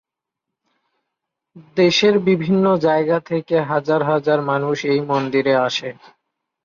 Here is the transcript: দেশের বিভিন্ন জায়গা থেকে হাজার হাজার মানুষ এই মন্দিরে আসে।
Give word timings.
দেশের 1.77 2.15
বিভিন্ন 2.27 2.65
জায়গা 2.85 3.17
থেকে 3.29 3.55
হাজার 3.71 4.01
হাজার 4.11 4.39
মানুষ 4.41 4.77
এই 4.85 4.99
মন্দিরে 5.09 5.53
আসে। 5.67 5.89